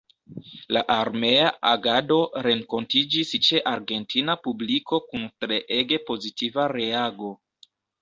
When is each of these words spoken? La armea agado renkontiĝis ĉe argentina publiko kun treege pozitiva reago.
La 0.77 0.81
armea 0.93 1.51
agado 1.71 2.17
renkontiĝis 2.47 3.35
ĉe 3.49 3.63
argentina 3.75 4.39
publiko 4.49 5.03
kun 5.13 5.31
treege 5.45 6.05
pozitiva 6.13 6.71
reago. 6.79 7.35